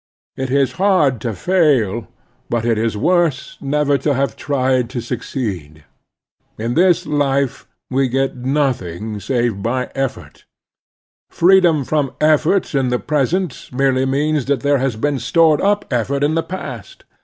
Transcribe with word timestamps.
It 0.35 0.49
is 0.49 0.71
hard 0.81 1.21
to 1.21 1.33
fail, 1.35 2.07
but 2.49 2.65
it 2.65 2.79
is 2.79 2.97
worse 2.97 3.59
never 3.61 3.99
to 3.99 4.15
have 4.15 4.35
tried 4.35 4.89
to 4.89 4.99
succeed. 4.99 5.83
In 6.57 6.73
this 6.73 7.05
life 7.05 7.67
we 7.91 8.07
get 8.09 8.35
nothing 8.35 9.19
save 9.19 9.61
by 9.61 9.91
effort. 9.93 10.45
Freedom 11.29 11.83
from 11.85 12.13
effort 12.19 12.73
in 12.73 12.89
the 12.89 12.97
present 12.97 13.69
merely 13.71 14.07
means 14.07 14.45
hru 14.47 14.55
The 14.55 14.59
Strenuous 14.59 14.59
Life 14.59 14.59
5 14.63 14.63
that 14.63 14.63
there 14.67 14.77
has 14.79 14.95
been 14.95 15.19
stored 15.19 15.61
up 15.61 15.93
effort 15.93 16.23
in 16.23 16.33
the 16.33 16.41
past. 16.49 17.05